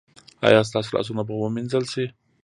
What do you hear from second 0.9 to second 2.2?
لاسونه به وینځل شي؟